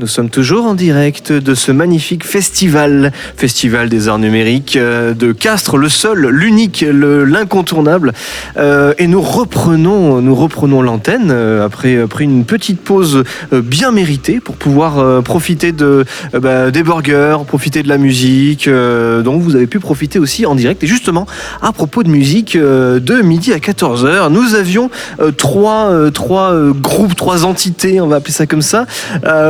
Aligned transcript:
Nous 0.00 0.06
sommes 0.06 0.30
toujours 0.30 0.64
en 0.66 0.74
direct 0.74 1.32
de 1.32 1.54
ce 1.56 1.72
magnifique 1.72 2.24
festival, 2.24 3.10
festival 3.36 3.88
des 3.88 4.06
arts 4.06 4.20
numériques 4.20 4.76
euh, 4.76 5.12
de 5.12 5.32
Castres, 5.32 5.76
le 5.76 5.88
seul, 5.88 6.28
l'unique, 6.28 6.84
le- 6.88 7.24
l'incontournable. 7.24 8.12
Euh, 8.58 8.94
et 8.98 9.08
nous 9.08 9.20
reprenons, 9.20 10.20
nous 10.22 10.36
reprenons 10.36 10.82
l'antenne 10.82 11.30
euh, 11.32 11.66
après, 11.66 12.00
après 12.00 12.22
une 12.22 12.44
petite 12.44 12.80
pause 12.80 13.24
bien 13.50 13.90
méritée 13.90 14.38
pour 14.38 14.54
pouvoir 14.54 15.20
profiter 15.24 15.72
de, 15.72 16.04
bah, 16.32 16.70
des 16.70 16.84
burgers, 16.84 17.38
profiter 17.48 17.82
de 17.82 17.88
la 17.88 17.98
musique, 17.98 18.68
euh, 18.68 19.22
dont 19.22 19.36
vous 19.38 19.56
avez 19.56 19.66
pu 19.66 19.80
profiter 19.80 20.20
aussi 20.20 20.46
en 20.46 20.54
direct. 20.54 20.84
Et 20.84 20.86
justement, 20.86 21.26
à 21.60 21.72
propos 21.72 22.04
de 22.04 22.08
musique, 22.08 22.56
de 22.56 23.22
midi 23.22 23.52
à 23.52 23.58
14h, 23.58 24.30
nous 24.30 24.54
avions 24.54 24.90
trois, 25.36 25.90
trois 26.14 26.54
groupes, 26.72 27.16
trois 27.16 27.44
entités, 27.44 28.00
on 28.00 28.06
va 28.06 28.16
appeler 28.16 28.32
ça 28.32 28.46
comme 28.46 28.62
ça. 28.62 28.86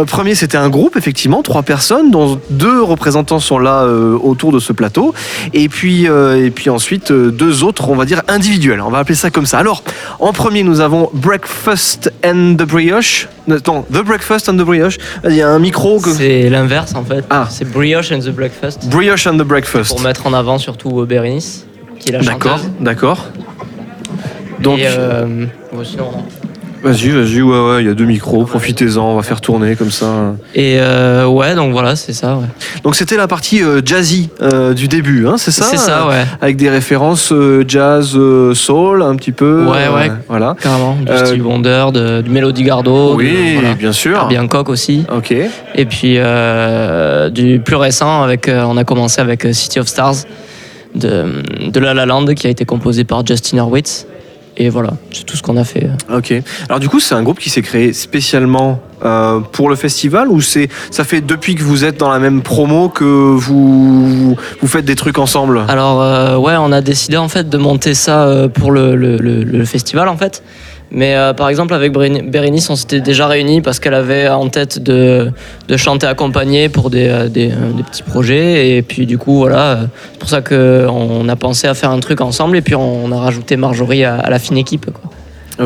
Premier, 0.06 0.34
c'était 0.38 0.56
un 0.56 0.68
groupe, 0.68 0.96
effectivement, 0.96 1.42
trois 1.42 1.64
personnes, 1.64 2.12
dont 2.12 2.40
deux 2.50 2.80
représentants 2.80 3.40
sont 3.40 3.58
là 3.58 3.82
euh, 3.82 4.16
autour 4.22 4.52
de 4.52 4.60
ce 4.60 4.72
plateau. 4.72 5.12
Et 5.52 5.68
puis, 5.68 6.08
euh, 6.08 6.46
et 6.46 6.50
puis 6.50 6.70
ensuite, 6.70 7.10
euh, 7.10 7.30
deux 7.32 7.64
autres, 7.64 7.88
on 7.88 7.96
va 7.96 8.04
dire, 8.04 8.22
individuels. 8.28 8.80
On 8.80 8.90
va 8.90 8.98
appeler 8.98 9.16
ça 9.16 9.30
comme 9.30 9.46
ça. 9.46 9.58
Alors, 9.58 9.82
en 10.20 10.32
premier, 10.32 10.62
nous 10.62 10.80
avons 10.80 11.10
Breakfast 11.12 12.12
and 12.24 12.54
the 12.56 12.62
Brioche. 12.62 13.28
Non, 13.48 13.82
The 13.92 14.04
Breakfast 14.04 14.48
and 14.48 14.54
the 14.54 14.62
Brioche. 14.62 14.98
Il 15.24 15.34
y 15.34 15.42
a 15.42 15.48
un 15.48 15.58
micro 15.58 15.98
que... 15.98 16.12
C'est 16.12 16.48
l'inverse 16.48 16.94
en 16.94 17.04
fait. 17.04 17.24
Ah. 17.30 17.48
C'est 17.50 17.68
Brioche 17.68 18.12
and 18.12 18.20
the 18.20 18.30
Breakfast. 18.30 18.88
Brioche 18.88 19.26
and 19.26 19.38
the 19.38 19.42
Breakfast. 19.42 19.90
Pour 19.90 20.00
mettre 20.02 20.26
en 20.28 20.34
avant 20.34 20.58
surtout 20.58 21.04
Bérénice, 21.04 21.66
qui 21.98 22.10
est 22.10 22.12
la 22.12 22.20
D'accord, 22.20 22.60
d'accord. 22.80 23.26
Donc, 24.60 24.78
Et, 24.78 24.86
sinon. 25.84 26.12
Vas-y, 26.82 27.08
vas-y, 27.10 27.42
ouais, 27.42 27.68
ouais, 27.68 27.82
il 27.82 27.86
y 27.86 27.90
a 27.90 27.94
deux 27.94 28.04
micros, 28.04 28.44
profitez-en, 28.44 29.02
on 29.02 29.16
va 29.16 29.22
faire 29.22 29.40
tourner 29.40 29.76
comme 29.76 29.90
ça. 29.90 30.34
Et 30.54 30.76
euh, 30.78 31.26
ouais, 31.26 31.54
donc 31.54 31.72
voilà, 31.72 31.96
c'est 31.96 32.12
ça. 32.12 32.36
Ouais. 32.36 32.46
Donc 32.82 32.96
c'était 32.96 33.16
la 33.16 33.28
partie 33.28 33.62
euh, 33.62 33.80
jazzy 33.84 34.30
euh, 34.42 34.74
du 34.74 34.88
début, 34.88 35.26
hein, 35.26 35.36
c'est 35.36 35.50
ça? 35.50 35.64
C'est 35.64 35.76
ça, 35.76 36.08
ouais. 36.08 36.24
Avec 36.40 36.56
des 36.56 36.70
références 36.70 37.32
euh, 37.32 37.64
jazz, 37.66 38.18
soul, 38.54 39.02
un 39.02 39.14
petit 39.16 39.32
peu. 39.32 39.64
Ouais, 39.66 39.88
ouais. 39.88 40.10
Voilà. 40.28 40.56
Carrément. 40.60 40.96
Du 40.96 41.16
Stevie 41.16 41.40
Wonder, 41.40 41.86
de, 41.92 42.22
du 42.22 42.30
Melody 42.30 42.64
Gardot. 42.64 43.14
oui, 43.14 43.30
de, 43.30 43.60
voilà. 43.60 43.74
bien 43.74 43.92
sûr. 43.92 44.16
Herbie 44.16 44.38
Hancock 44.38 44.68
aussi. 44.68 45.04
Ok. 45.14 45.32
Et 45.74 45.84
puis 45.86 46.18
du 47.32 47.60
plus 47.60 47.76
récent, 47.76 48.22
avec, 48.22 48.50
on 48.50 48.76
a 48.76 48.84
commencé 48.84 49.20
avec 49.20 49.46
City 49.52 49.78
of 49.78 49.86
Stars 49.86 50.16
de, 50.94 51.42
de 51.68 51.80
La 51.80 51.94
La 51.94 52.06
Land 52.06 52.26
qui 52.34 52.46
a 52.46 52.50
été 52.50 52.64
composé 52.64 53.04
par 53.04 53.24
Justin 53.24 53.58
Hurwitz. 53.58 54.06
Et 54.60 54.70
voilà, 54.70 54.90
c'est 55.12 55.24
tout 55.24 55.36
ce 55.36 55.42
qu'on 55.42 55.56
a 55.56 55.62
fait. 55.64 55.88
Ok. 56.12 56.34
Alors 56.68 56.80
du 56.80 56.88
coup, 56.88 56.98
c'est 56.98 57.14
un 57.14 57.22
groupe 57.22 57.38
qui 57.38 57.48
s'est 57.48 57.62
créé 57.62 57.92
spécialement 57.92 58.80
euh, 59.04 59.38
pour 59.38 59.70
le 59.70 59.76
festival 59.76 60.26
ou 60.28 60.40
c'est 60.40 60.68
ça 60.90 61.04
fait 61.04 61.20
depuis 61.20 61.54
que 61.54 61.62
vous 61.62 61.84
êtes 61.84 61.96
dans 61.98 62.10
la 62.10 62.18
même 62.18 62.42
promo 62.42 62.88
que 62.88 63.04
vous 63.04 64.36
vous 64.60 64.66
faites 64.66 64.84
des 64.84 64.96
trucs 64.96 65.18
ensemble? 65.18 65.62
Alors 65.68 66.02
euh, 66.02 66.36
ouais, 66.36 66.54
on 66.58 66.72
a 66.72 66.80
décidé 66.80 67.16
en 67.16 67.28
fait 67.28 67.48
de 67.48 67.56
monter 67.58 67.94
ça 67.94 68.24
euh, 68.26 68.48
pour 68.48 68.72
le, 68.72 68.96
le- 68.96 69.16
le- 69.18 69.44
le 69.44 69.64
festival 69.64 70.08
en 70.08 70.16
fait. 70.16 70.42
Mais 70.90 71.14
euh, 71.16 71.34
par 71.34 71.48
exemple 71.50 71.74
avec 71.74 71.92
Béréni- 71.92 72.22
Bérénice, 72.28 72.70
on 72.70 72.76
s'était 72.76 73.00
déjà 73.00 73.26
réunis 73.26 73.60
parce 73.60 73.78
qu'elle 73.78 73.94
avait 73.94 74.28
en 74.28 74.48
tête 74.48 74.82
de, 74.82 75.30
de 75.68 75.76
chanter 75.76 76.06
accompagnée 76.06 76.68
pour 76.70 76.88
des, 76.88 77.08
euh, 77.08 77.28
des, 77.28 77.50
euh, 77.50 77.72
des 77.76 77.82
petits 77.82 78.02
projets. 78.02 78.70
Et 78.76 78.82
puis 78.82 79.04
du 79.04 79.18
coup 79.18 79.36
voilà, 79.38 79.80
c'est 80.12 80.18
pour 80.18 80.28
ça 80.30 80.40
qu'on 80.40 81.28
a 81.28 81.36
pensé 81.36 81.66
à 81.66 81.74
faire 81.74 81.90
un 81.90 82.00
truc 82.00 82.20
ensemble 82.22 82.56
et 82.56 82.62
puis 82.62 82.74
on 82.74 83.12
a 83.12 83.18
rajouté 83.18 83.56
Marjorie 83.56 84.04
à, 84.04 84.16
à 84.16 84.30
la 84.30 84.38
fine 84.38 84.56
équipe. 84.56 84.86
Quoi. 84.90 85.10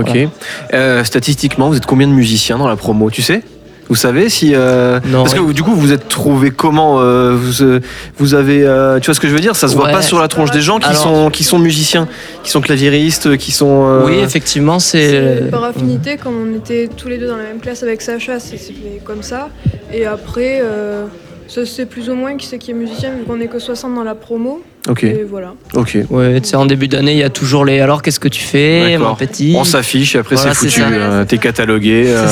Ok. 0.01 0.09
Voilà. 0.09 0.29
Euh, 0.75 1.05
statistiquement, 1.05 1.69
vous 1.69 1.77
êtes 1.77 1.87
combien 1.87 2.09
de 2.09 2.13
musiciens 2.13 2.59
dans 2.59 2.67
la 2.69 2.77
promo 2.77 3.11
Tu 3.11 3.23
sais? 3.23 3.43
Vous 3.89 3.95
savez 3.97 4.29
si 4.31 4.53
euh, 4.55 5.01
Non, 5.07 5.23
parce 5.25 5.35
que 5.35 5.41
ouais. 5.41 5.53
du 5.53 5.63
coup 5.63 5.75
vous 5.75 5.93
êtes 5.93 6.09
trouvé 6.09 6.51
comment 6.51 7.01
euh, 7.01 7.35
vous, 7.37 7.63
euh, 7.63 7.81
vous 8.19 8.35
avez 8.35 8.65
euh, 8.65 8.99
tu 9.01 9.07
vois 9.07 9.15
ce 9.15 9.21
que 9.21 9.29
je 9.29 9.35
veux 9.35 9.41
dire? 9.41 9.55
Ça 9.57 9.69
se 9.69 9.75
voit 9.77 9.89
pas 9.89 10.01
sur 10.03 10.19
la 10.21 10.29
tronche 10.29 10.51
des 10.51 10.61
gens 10.63 10.79
qui 10.79 10.89
Alors- 10.89 11.03
sont 11.03 11.31
qui 11.31 11.45
sont 11.45 11.59
musiciens, 11.59 12.09
qui 12.43 12.51
sont 12.51 12.61
claviéristes, 12.61 13.37
qui 13.37 13.53
sont. 13.53 13.87
euh, 13.89 14.07
Oui, 14.07 14.15
effectivement, 14.19 14.79
C'est 14.79 15.49
par 15.51 15.65
affinité, 15.65 16.17
comme 16.17 16.35
on 16.37 16.57
était 16.57 16.89
tous 16.97 17.09
les 17.09 17.19
deux 17.19 17.27
dans 17.27 17.37
la 17.37 17.43
même 17.45 17.61
classe 17.61 17.83
avec 17.83 18.01
Sacha, 18.03 18.39
fait 18.41 18.59
comme 19.05 19.23
ça. 19.23 19.49
Et 19.93 20.07
après, 20.07 20.61
euh, 20.63 21.05
ça 21.49 21.67
c'est 21.67 21.85
plus 21.87 22.09
ou 22.09 22.15
moins 22.15 22.37
qui 22.37 22.47
c'est 22.47 22.59
qui 22.59 22.71
est 22.71 22.75
musicien, 22.75 23.11
vu 23.11 23.25
qu'on 23.25 23.41
est 23.41 23.49
que 23.49 23.59
60 23.59 23.95
dans 23.95 24.05
la 24.05 24.15
promo. 24.15 24.63
Ok. 24.89 25.05
Et 25.05 25.25
voilà. 25.29 25.55
Ok. 25.75 25.97
Ouais, 26.11 26.41
tu 26.41 26.49
sais, 26.49 26.57
en 26.57 26.67
début 26.67 26.89
d'année, 26.89 27.13
il 27.13 27.19
y 27.19 27.23
a 27.23 27.31
toujours 27.31 27.65
les 27.65 27.79
alors 27.79 28.03
qu'est-ce 28.03 28.19
que 28.19 28.27
tu 28.29 28.43
fais, 28.43 28.99
mon 28.99 29.15
petit? 29.15 29.55
On 29.57 29.63
s'affiche 29.65 30.17
et 30.17 30.19
après 30.19 30.35
Voilà, 30.35 30.55
c'est 30.55 30.69
foutu. 30.69 30.83
euh, 30.85 31.25
T'es 31.25 31.39
catalogué 31.39 32.05
euh, 32.09 32.27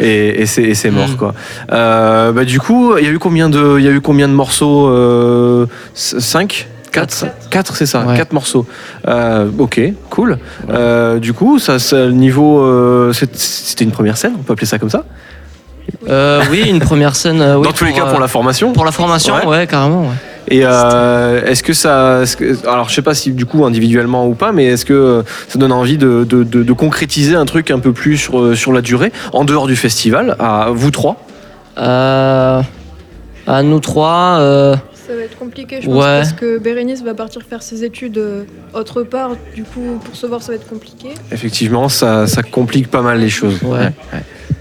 et, 0.00 0.42
et 0.42 0.46
c'est 0.74 0.90
mort 0.90 1.08
Mm. 1.08 1.16
quoi. 1.16 1.34
Euh, 1.70 2.32
bah, 2.32 2.44
du 2.46 2.60
coup, 2.60 2.96
il 2.96 3.04
y 3.04 3.08
a 3.08 3.10
eu 3.10 3.18
combien 3.18 3.50
de 3.50 3.76
il 3.78 3.84
y 3.84 3.88
a 3.88 3.90
eu 3.90 4.00
combien 4.00 4.26
de 4.28 4.32
morceaux 4.32 4.88
5 5.94 6.66
4 6.92 7.26
4 7.50 7.76
c'est 7.76 7.86
ça, 7.86 8.04
Ouais. 8.06 8.16
4 8.16 8.32
morceaux. 8.32 8.66
Euh, 9.08 9.48
ok, 9.58 9.80
cool. 10.10 10.38
Euh, 10.70 11.18
du 11.18 11.32
coup, 11.32 11.58
ça, 11.58 11.78
ça 11.78 12.04
le 12.06 12.12
niveau 12.12 12.60
euh, 12.62 13.12
c'est- 13.12 13.34
c'était 13.36 13.84
une 13.84 13.90
première 13.92 14.16
scène, 14.16 14.32
on 14.38 14.42
peut 14.42 14.52
appeler 14.54 14.66
ça 14.66 14.78
comme 14.78 14.90
ça? 14.90 15.04
Euh, 16.08 16.42
oui, 16.50 16.64
une 16.68 16.80
première 16.80 17.16
scène. 17.16 17.40
euh, 17.40 17.56
oui, 17.56 17.64
Dans 17.64 17.72
tous 17.72 17.84
les 17.84 17.92
cas 17.92 18.06
pour 18.06 18.20
la 18.20 18.28
formation. 18.28 18.72
Pour 18.72 18.84
la 18.84 18.92
formation, 18.92 19.34
Ouais. 19.36 19.46
ouais, 19.46 19.66
carrément. 19.66 20.02
ouais. 20.02 20.14
Et 20.48 20.62
euh, 20.64 21.44
est-ce 21.46 21.62
que 21.62 21.72
ça. 21.72 22.22
est-ce 22.22 22.36
que- 22.36 22.66
alors, 22.68 22.88
je 22.88 22.94
sais 22.94 23.02
pas 23.02 23.14
si 23.14 23.30
du 23.32 23.46
coup 23.46 23.64
individuellement 23.64 24.26
ou 24.26 24.34
pas, 24.34 24.52
mais 24.52 24.66
est-ce 24.66 24.84
que 24.84 25.22
ça 25.48 25.58
donne 25.58 25.72
envie 25.72 25.96
de, 25.98 26.24
de- 26.28 26.42
de- 26.42 26.62
de 26.62 26.72
concrétiser 26.72 27.34
un 27.36 27.44
truc 27.46 27.70
un 27.70 27.78
peu 27.78 27.92
plus 27.92 28.16
sur, 28.18 28.38
euh, 28.40 28.54
sur 28.54 28.72
la 28.72 28.82
durée, 28.82 29.12
en 29.32 29.44
dehors 29.44 29.66
du 29.66 29.76
festival, 29.76 30.36
à 30.38 30.68
vous 30.72 30.90
trois? 30.90 31.24
Euh, 31.78 32.60
à 33.46 33.62
nous 33.62 33.80
trois, 33.80 34.36
euh, 34.40 34.76
Ça 35.06 35.14
va 35.16 35.22
être 35.22 35.38
compliqué, 35.38 35.78
je 35.80 35.86
pense, 35.86 35.96
Ouais. 35.96 36.02
parce 36.18 36.32
que 36.32 36.58
Bérénice 36.58 37.02
va 37.02 37.14
partir 37.14 37.42
faire 37.48 37.62
ses 37.62 37.84
études 37.84 38.20
autre 38.74 39.02
part. 39.02 39.30
Du 39.54 39.62
coup, 39.64 39.98
pour 40.04 40.14
se 40.16 40.26
voir, 40.26 40.42
ça 40.42 40.52
va 40.52 40.56
être 40.56 40.68
compliqué. 40.68 41.08
Effectivement, 41.32 41.88
ça, 41.88 42.26
ça 42.26 42.42
complique 42.42 42.88
pas 42.90 43.02
mal 43.02 43.18
les 43.20 43.28
choses. 43.30 43.58
ouais. 43.62 43.90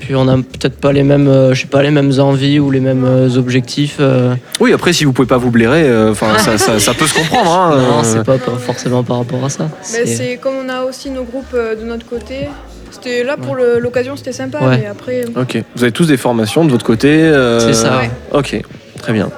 Puis 0.02 0.16
on 0.16 0.28
a 0.28 0.36
peut-être 0.36 0.78
pas 0.80 0.92
les 0.92 1.04
mêmes, 1.04 1.28
euh, 1.28 1.54
je 1.54 1.62
sais 1.62 1.68
pas, 1.68 1.82
les 1.84 1.92
mêmes 1.92 2.12
envies 2.20 2.60
ou 2.60 2.72
les 2.72 2.80
mêmes 2.80 3.06
euh, 3.06 3.30
objectifs. 3.38 3.98
euh. 4.00 4.34
Oui, 4.60 4.74
après, 4.74 4.94
si 4.94 5.06
vous 5.06 5.14
pouvez 5.14 5.28
pas 5.28 5.38
vous 5.38 5.52
blairer, 5.52 5.84
euh, 5.84 6.12
enfin, 6.12 6.38
ça, 6.38 6.58
ça- 6.58 6.80
ça 6.80 6.94
peut 6.94 7.06
se 7.06 7.14
comprendre. 7.14 7.52
hein, 7.52 7.76
Non, 7.78 8.00
euh, 8.00 8.02
c'est 8.04 8.24
pas, 8.24 8.38
pas 8.38 8.58
forcément 8.58 9.04
par 9.04 9.20
rapport 9.20 9.46
à 9.46 9.50
ça. 9.50 9.70
Mais 9.94 10.06
C'est- 10.06 10.06
c'est 10.08 10.38
comme 10.38 10.56
on 10.66 10.70
a 10.70 10.84
aussi 10.84 11.10
nos 11.12 11.24
groupes 11.24 11.54
euh, 11.54 11.76
de 11.76 11.86
notre 11.86 12.06
côté. 12.08 12.50
C'était 12.90 13.24
là 13.24 13.38
pour 13.38 13.56
le- 13.56 13.80
l'occasion, 13.80 14.16
c'était 14.18 14.34
sympa, 14.34 14.60
Ouais. 14.60 14.80
mais 14.82 14.86
après. 14.88 15.24
Ok. 15.40 15.64
Vous 15.76 15.84
avez 15.84 15.94
tous 15.94 16.08
des 16.08 16.18
formations 16.18 16.66
de 16.66 16.72
votre 16.72 16.86
côté. 16.86 17.08
euh, 17.10 17.60
C'est 17.60 17.74
ça. 17.74 18.00
ouais. 18.00 18.12
Ok. 18.34 18.60
Très 19.02 19.14
bien. 19.14 19.30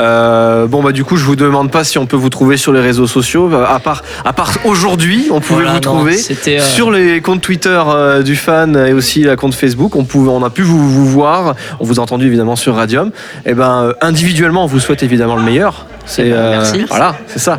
Euh, 0.00 0.66
bon 0.66 0.82
bah 0.82 0.92
du 0.92 1.04
coup 1.04 1.16
je 1.18 1.24
vous 1.24 1.36
demande 1.36 1.70
pas 1.70 1.84
si 1.84 1.98
on 1.98 2.06
peut 2.06 2.16
vous 2.16 2.30
trouver 2.30 2.56
sur 2.56 2.72
les 2.72 2.80
réseaux 2.80 3.06
sociaux. 3.06 3.50
Euh, 3.52 3.66
À 3.68 3.78
part 3.78 4.02
à 4.24 4.32
part 4.32 4.52
aujourd'hui, 4.64 5.28
on 5.30 5.40
pouvait 5.40 5.64
Voilà, 5.64 5.70
vous 5.72 5.74
non, 5.86 5.96
trouver 5.96 6.16
euh, 6.48 6.60
sur 6.60 6.90
les 6.90 7.20
comptes 7.20 7.42
Twitter 7.42 7.78
euh, 7.86 8.22
du 8.22 8.36
fan 8.36 8.74
et 8.76 8.94
aussi 8.94 9.22
la 9.22 9.36
compte 9.36 9.54
Facebook. 9.54 9.96
On 9.96 10.04
pouvait, 10.04 10.30
on 10.30 10.42
a 10.42 10.48
pu 10.48 10.62
vous, 10.62 10.88
vous 10.88 11.06
voir. 11.06 11.54
On 11.78 11.84
vous 11.84 12.00
a 12.00 12.02
entendu 12.02 12.26
évidemment 12.26 12.56
sur 12.56 12.74
Radium. 12.74 13.10
Et 13.44 13.52
ben 13.52 13.82
euh, 13.82 13.92
individuellement, 14.00 14.64
on 14.64 14.66
vous 14.66 14.80
souhaite 14.80 15.02
évidemment 15.02 15.36
le 15.36 15.42
meilleur. 15.42 15.86
C'est 16.06 16.28
Eh 16.28 16.30
ben, 16.30 16.50
merci. 16.52 16.84
voilà, 16.88 17.14
c'est 17.26 17.38
ça. 17.38 17.58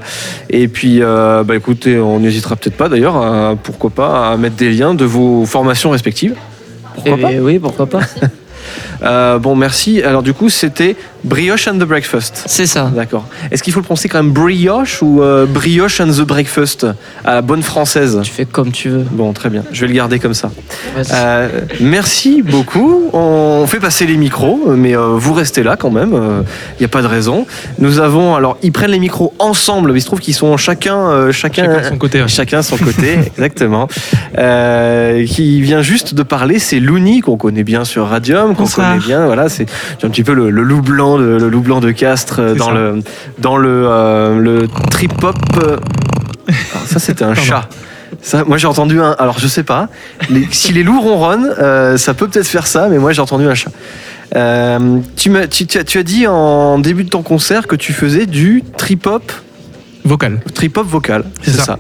Et 0.49 0.67
puis 0.67 1.01
bah 1.01 1.55
écoutez, 1.55 1.99
on 1.99 2.19
n'hésitera 2.19 2.55
peut-être 2.55 2.77
pas 2.77 2.89
d'ailleurs, 2.89 3.55
pourquoi 3.63 3.91
pas, 3.91 4.31
à 4.31 4.37
mettre 4.37 4.55
des 4.55 4.71
liens 4.71 4.95
de 4.95 5.05
vos 5.05 5.45
formations 5.45 5.91
respectives. 5.91 6.33
Pourquoi 6.95 7.15
eh 7.17 7.21
pas 7.21 7.29
Oui, 7.41 7.59
pourquoi 7.59 7.85
pas. 7.85 7.99
Euh, 9.03 9.37
Bon 9.39 9.55
merci. 9.55 10.01
Alors 10.01 10.23
du 10.23 10.33
coup 10.33 10.49
c'était 10.49 10.95
Brioche 11.23 11.67
and 11.67 11.75
the 11.75 11.83
Breakfast. 11.85 12.43
C'est 12.47 12.65
ça. 12.65 12.91
D'accord. 12.93 13.25
Est-ce 13.51 13.63
qu'il 13.63 13.71
faut 13.73 13.79
le 13.79 13.85
prononcer 13.85 14.09
quand 14.09 14.21
même 14.21 14.31
brioche 14.33 15.01
ou 15.01 15.21
euh, 15.21 15.45
brioche 15.45 16.01
and 16.01 16.09
the 16.11 16.21
breakfast 16.21 16.85
à 17.23 17.35
la 17.35 17.41
bonne 17.41 17.63
française? 17.63 18.19
Tu 18.23 18.31
fais 18.31 18.45
comme 18.45 18.71
tu 18.71 18.89
veux. 18.89 19.05
Bon, 19.11 19.31
très 19.33 19.49
bien. 19.49 19.63
Je 19.71 19.81
vais 19.81 19.87
le 19.87 19.93
garder 19.93 20.19
comme 20.19 20.33
ça. 20.33 20.51
Euh, 21.13 21.47
merci 21.79 22.41
beaucoup. 22.41 23.09
On 23.13 23.65
fait 23.67 23.79
passer 23.79 24.05
les 24.05 24.17
micros, 24.17 24.73
mais 24.75 24.95
euh, 24.95 25.09
vous 25.15 25.33
restez 25.33 25.63
là 25.63 25.75
quand 25.77 25.91
même. 25.91 26.13
Il 26.13 26.81
n'y 26.81 26.85
a 26.85 26.89
pas 26.89 27.01
de 27.01 27.07
raison. 27.07 27.45
Nous 27.79 27.99
avons 27.99 28.35
alors, 28.35 28.57
ils 28.63 28.71
prennent 28.71 28.91
les 28.91 28.99
micros 28.99 29.33
ensemble. 29.39 29.91
mais 29.91 29.99
Il 29.99 30.01
se 30.01 30.07
trouve 30.07 30.19
qu'ils 30.19 30.33
sont 30.33 30.55
chacun, 30.57 30.97
euh, 30.97 31.31
chacun, 31.31 31.63
Chacun 31.65 31.79
de 31.81 31.85
son 31.89 31.97
côté. 31.97 32.21
ouais. 32.21 32.27
chacun 32.27 32.57
à 32.59 32.63
son 32.63 32.77
côté, 32.77 33.17
exactement. 33.25 33.87
Euh, 34.37 35.25
qui 35.25 35.61
vient 35.61 35.81
juste 35.81 36.13
de 36.15 36.23
parler, 36.23 36.59
c'est 36.59 36.79
Louni 36.79 37.21
qu'on 37.21 37.37
connaît 37.37 37.63
bien 37.63 37.85
sur 37.85 38.07
Radium, 38.07 38.55
qu'on 38.55 38.65
connaît 38.67 38.97
bien. 38.97 39.25
Voilà, 39.25 39.49
c'est 39.49 39.65
un 40.03 40.09
petit 40.09 40.23
peu 40.23 40.33
le, 40.33 40.49
le 40.49 40.63
loup 40.63 40.81
blanc, 40.81 41.12
de, 41.17 41.25
le 41.25 41.49
loup 41.49 41.61
blanc 41.61 41.79
de 41.79 41.91
Castres 41.91 42.39
euh, 42.39 42.55
dans 42.55 42.67
ça. 42.67 42.73
le 42.73 42.99
dans 43.39 43.57
le 43.57 43.83
euh, 43.87 44.39
le 44.39 44.67
trip 44.91 45.11
hop. 45.23 45.35
euh. 45.63 45.77
Alors, 46.47 46.87
ça, 46.87 46.99
c'était 46.99 47.23
un 47.23 47.33
chat. 47.35 47.67
Ça, 48.21 48.43
moi 48.45 48.57
j'ai 48.57 48.67
entendu 48.67 48.99
un. 49.01 49.11
Alors 49.17 49.39
je 49.39 49.47
sais 49.47 49.63
pas. 49.63 49.87
Les- 50.29 50.47
si 50.51 50.71
les 50.71 50.83
loups 50.83 51.01
ronronnent, 51.01 51.53
euh, 51.59 51.97
ça 51.97 52.13
peut 52.13 52.27
peut-être 52.27 52.47
faire 52.47 52.67
ça, 52.67 52.87
mais 52.89 52.99
moi 52.99 53.11
j'ai 53.11 53.21
entendu 53.21 53.45
un 53.47 53.55
chat. 53.55 53.71
Euh, 54.35 54.99
tu, 55.15 55.29
m'as- 55.29 55.47
tu, 55.47 55.65
tu 55.65 55.77
as, 55.77 55.99
as 55.99 56.03
dit 56.03 56.27
en 56.27 56.79
début 56.79 57.03
de 57.03 57.09
ton 57.09 57.21
concert 57.23 57.67
que 57.67 57.75
tu 57.75 57.91
faisais 57.93 58.25
du 58.25 58.63
trip 58.77 59.07
hop, 59.07 59.31
Vocal. 60.05 60.39
trip 60.53 60.77
hop 60.77 60.87
vocal. 60.87 61.23
C'est 61.41 61.51
C'est 61.51 61.57
ça. 61.57 61.63
ça. 61.63 61.79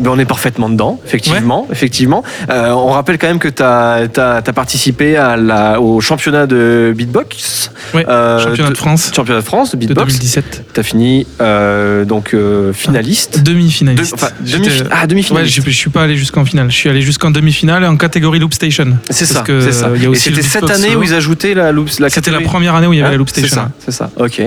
Ben, 0.00 0.10
on 0.10 0.18
est 0.18 0.26
parfaitement 0.26 0.68
dedans, 0.68 1.00
effectivement. 1.06 1.66
effectivement. 1.70 2.22
Euh, 2.50 2.70
on 2.70 2.90
rappelle 2.90 3.18
quand 3.18 3.28
même 3.28 3.38
que 3.38 3.48
tu 3.48 3.62
as, 3.62 4.42
participé 4.54 5.16
à 5.16 5.36
la, 5.36 5.80
au 5.80 6.00
championnat 6.00 6.46
de 6.46 6.92
beatbox. 6.96 7.70
Oui, 7.94 8.02
championnat 8.02 8.70
de, 8.70 8.76
France. 8.76 9.10
Championnat 9.14 9.40
de 9.40 9.44
France 9.44 9.72
de 9.72 9.76
beatbox. 9.76 10.14
2017. 10.14 10.64
Tu 10.72 10.80
as 10.80 10.82
fini 10.82 11.26
euh, 11.40 12.04
donc 12.04 12.34
finaliste. 12.72 13.36
Ah, 13.38 13.42
demi-finaliste. 13.42 14.16
demi, 14.44 14.68
ah, 14.90 15.06
demi-finaliste. 15.06 15.58
Ouais, 15.58 15.64
je, 15.64 15.70
je 15.70 15.76
suis 15.76 15.90
pas 15.90 16.02
allé 16.02 16.16
jusqu'en 16.16 16.44
finale. 16.44 16.70
Je 16.70 16.76
suis 16.76 16.88
allé 16.88 17.00
jusqu'en 17.00 17.30
demi-finale 17.30 17.84
en 17.84 17.96
catégorie 17.96 18.38
Loop 18.38 18.54
Station. 18.54 18.98
C'est 19.10 19.26
ça. 19.26 19.44
ça. 19.72 19.90
Y 19.96 20.06
a 20.06 20.10
aussi 20.10 20.28
Et 20.28 20.34
c'était 20.34 20.42
cette 20.42 20.70
année 20.70 20.96
où 20.96 21.02
ils 21.02 21.14
ajoutaient 21.14 21.54
la 21.54 21.72
Loop 21.72 21.88
la 21.98 22.10
C'était 22.10 22.30
la 22.30 22.40
première 22.40 22.74
année 22.74 22.86
où 22.86 22.92
il 22.92 22.98
y 22.98 23.02
avait 23.02 23.12
la 23.12 23.16
Loop 23.16 23.30
Station. 23.30 23.70
C'est 23.84 23.92
ça. 23.92 24.10
Ok. 24.16 24.42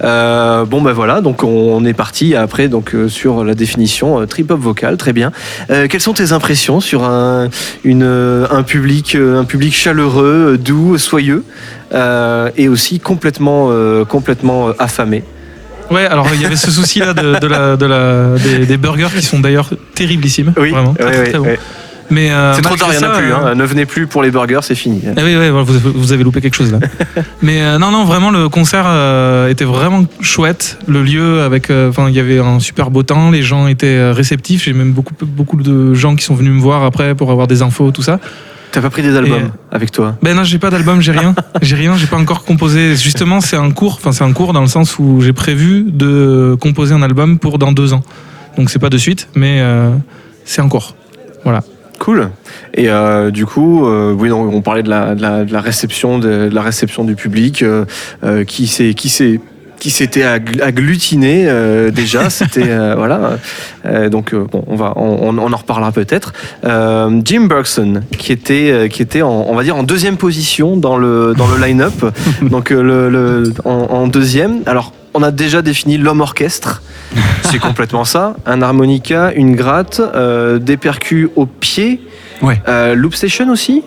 bon 0.00 0.82
ben 0.82 0.92
voilà, 0.92 1.20
donc 1.20 1.44
on 1.44 1.84
est 1.84 1.94
parti 1.94 2.34
après 2.34 2.68
donc 2.68 2.94
sur 3.08 3.44
la 3.44 3.54
définition 3.54 4.26
trip 4.26 4.50
hop 4.50 4.60
Très 4.96 5.12
bien. 5.12 5.32
Euh, 5.70 5.86
quelles 5.88 6.00
sont 6.00 6.14
tes 6.14 6.32
impressions 6.32 6.80
sur 6.80 7.04
un, 7.04 7.48
une, 7.84 8.02
un, 8.50 8.62
public, 8.62 9.14
un 9.16 9.44
public 9.44 9.74
chaleureux, 9.74 10.58
doux, 10.58 10.98
soyeux 10.98 11.44
euh, 11.92 12.50
et 12.56 12.68
aussi 12.68 13.00
complètement, 13.00 13.68
euh, 13.70 14.04
complètement 14.04 14.70
affamé? 14.78 15.22
Ouais, 15.90 16.04
alors 16.04 16.28
il 16.34 16.42
y 16.42 16.44
avait 16.44 16.56
ce 16.56 16.70
souci-là 16.70 17.14
de, 17.14 17.22
la, 17.46 17.76
de 17.76 17.86
la, 17.86 18.36
des, 18.66 18.76
burgers 18.76 19.08
qui 19.14 19.22
sont 19.22 19.40
d'ailleurs 19.40 19.70
terriblissimes. 19.94 20.52
Oui, 20.58 20.70
vraiment. 20.70 20.92
Très, 20.94 21.32
très, 21.32 21.58
mais 22.10 22.30
euh, 22.30 22.54
c'est 22.54 22.62
trop 22.62 22.76
tard, 22.76 22.90
il 22.92 22.98
n'y 22.98 23.04
en 23.04 23.10
a 23.10 23.16
plus. 23.16 23.32
Hein. 23.32 23.54
Ne 23.54 23.64
venez 23.64 23.86
plus 23.86 24.06
pour 24.06 24.22
les 24.22 24.30
burgers, 24.30 24.60
c'est 24.62 24.74
fini. 24.74 25.02
Ah 25.16 25.20
oui, 25.24 25.36
oui, 25.36 25.48
vous, 25.50 26.12
avez 26.12 26.24
loupé 26.24 26.40
quelque 26.40 26.54
chose 26.54 26.72
là. 26.72 26.78
Mais 27.42 27.60
euh, 27.60 27.78
non, 27.78 27.90
non, 27.90 28.04
vraiment, 28.04 28.30
le 28.30 28.48
concert 28.48 28.84
euh, 28.86 29.48
était 29.48 29.64
vraiment 29.64 30.04
chouette. 30.20 30.78
Le 30.86 31.02
lieu, 31.02 31.42
avec, 31.42 31.70
enfin, 31.70 32.08
il 32.08 32.14
y 32.14 32.20
avait 32.20 32.38
un 32.38 32.60
super 32.60 32.90
beau 32.90 33.02
temps, 33.02 33.30
les 33.30 33.42
gens 33.42 33.66
étaient 33.66 34.10
réceptifs. 34.10 34.64
J'ai 34.64 34.72
même 34.72 34.92
beaucoup, 34.92 35.14
beaucoup 35.20 35.56
de 35.56 35.94
gens 35.94 36.16
qui 36.16 36.24
sont 36.24 36.34
venus 36.34 36.52
me 36.52 36.60
voir 36.60 36.84
après 36.84 37.14
pour 37.14 37.30
avoir 37.30 37.46
des 37.46 37.62
infos, 37.62 37.90
tout 37.90 38.02
ça. 38.02 38.18
T'as 38.70 38.82
pas 38.82 38.90
pris 38.90 39.02
des 39.02 39.16
albums 39.16 39.50
avec 39.72 39.90
toi? 39.92 40.16
Ben 40.22 40.36
non, 40.36 40.44
j'ai 40.44 40.58
pas 40.58 40.68
d'album, 40.68 41.00
j'ai 41.00 41.12
rien. 41.12 41.34
j'ai 41.62 41.76
rien, 41.76 41.96
j'ai 41.96 42.06
pas 42.06 42.18
encore 42.18 42.44
composé. 42.44 42.96
Justement, 42.96 43.40
c'est 43.40 43.56
un 43.56 43.70
cours, 43.70 43.94
enfin 43.94 44.12
c'est 44.12 44.24
un 44.24 44.32
cours 44.32 44.52
dans 44.52 44.60
le 44.60 44.66
sens 44.66 44.98
où 44.98 45.20
j'ai 45.20 45.32
prévu 45.32 45.86
de 45.88 46.56
composer 46.60 46.94
un 46.94 47.02
album 47.02 47.38
pour 47.38 47.58
dans 47.58 47.72
deux 47.72 47.92
ans. 47.94 48.02
Donc 48.58 48.70
c'est 48.70 48.78
pas 48.78 48.90
de 48.90 48.98
suite, 48.98 49.28
mais 49.34 49.62
c'est 50.44 50.60
en 50.60 50.68
cours. 50.68 50.94
Voilà. 51.44 51.62
Cool. 51.98 52.30
Et 52.74 52.88
euh, 52.88 53.30
du 53.30 53.44
coup, 53.44 53.86
euh, 53.86 54.12
oui, 54.12 54.30
on 54.30 54.60
parlait 54.62 54.82
de 54.82 54.90
la, 54.90 55.14
de 55.14 55.52
la, 55.52 55.60
réception, 55.60 56.18
de, 56.18 56.48
la 56.52 56.62
réception 56.62 57.04
du 57.04 57.16
public, 57.16 57.62
euh, 57.62 57.84
qui 58.44 58.66
s'est, 58.66 58.94
qui 58.94 59.08
s'est 59.08 59.40
qui 59.80 59.90
s'était 59.90 60.24
agglutiné 60.24 61.48
déjà. 61.92 62.30
C'était 62.30 62.66
voilà. 62.96 63.38
donc 64.10 64.34
bon, 64.34 64.64
on 64.66 64.74
va, 64.74 64.92
on, 64.96 65.38
en 65.38 65.56
reparlera 65.56 65.92
peut-être. 65.92 66.32
Jim 66.64 67.42
Bergson, 67.42 68.00
qui 68.18 68.32
était, 68.32 68.88
qui 68.90 69.02
était, 69.02 69.22
en, 69.22 69.46
on 69.48 69.54
va 69.54 69.62
dire 69.62 69.76
en 69.76 69.84
deuxième 69.84 70.16
position 70.16 70.76
dans 70.76 70.96
le 70.96 71.32
dans 71.38 71.46
le 71.46 71.64
line-up. 71.64 72.12
donc 72.42 72.70
le, 72.70 73.08
le 73.08 73.52
en, 73.64 73.70
en, 73.70 74.08
deuxième. 74.08 74.62
Alors 74.66 74.92
on 75.14 75.22
a 75.22 75.30
déjà 75.30 75.62
défini 75.62 75.98
l'homme 75.98 76.20
orchestre. 76.20 76.82
C'est 77.42 77.58
complètement 77.58 78.04
ça. 78.04 78.36
Un 78.46 78.62
harmonica, 78.62 79.32
une 79.34 79.56
gratte, 79.56 80.00
euh, 80.00 80.58
des 80.58 80.76
percus 80.76 81.28
au 81.36 81.46
pied. 81.46 82.00
Ouais. 82.42 82.60
Euh, 82.68 82.94
loop 82.94 83.14
station 83.14 83.50
aussi? 83.50 83.82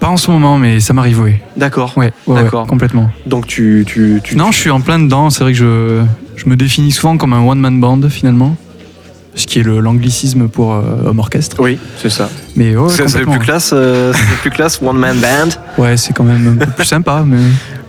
Pas 0.00 0.08
en 0.08 0.16
ce 0.16 0.30
moment, 0.30 0.56
mais 0.56 0.80
ça 0.80 0.94
m'arrive, 0.94 1.20
oui. 1.20 1.34
D'accord. 1.56 1.92
Ouais, 1.98 2.12
D'accord. 2.26 2.66
complètement. 2.66 3.10
Donc 3.26 3.46
tu, 3.46 3.84
tu, 3.86 4.20
tu 4.24 4.34
Non, 4.34 4.50
je 4.50 4.58
suis 4.58 4.70
en 4.70 4.80
plein 4.80 4.98
dedans. 4.98 5.28
C'est 5.28 5.44
vrai 5.44 5.52
que 5.52 5.58
je, 5.58 6.02
je 6.36 6.48
me 6.48 6.56
définis 6.56 6.90
souvent 6.90 7.18
comme 7.18 7.34
un 7.34 7.46
one-man 7.46 7.78
band, 7.80 8.08
finalement 8.08 8.56
ce 9.34 9.46
qui 9.46 9.60
est 9.60 9.62
l'anglicisme 9.62 10.48
pour 10.48 10.74
euh, 10.74 10.82
homme 11.06 11.18
orchestre. 11.18 11.56
Oui, 11.60 11.78
c'est 12.00 12.10
ça. 12.10 12.28
Mais 12.56 12.76
ouais, 12.76 12.90
c'est 12.90 13.20
plus 13.22 13.38
classe, 13.38 13.70
euh, 13.72 14.12
plus 14.42 14.50
classe, 14.50 14.80
one 14.82 14.98
man 14.98 15.16
band. 15.18 15.82
Ouais, 15.82 15.96
c'est 15.96 16.12
quand 16.12 16.24
même 16.24 16.58
un 16.60 16.64
peu 16.64 16.70
plus 16.72 16.84
sympa. 16.84 17.22
Mais... 17.26 17.38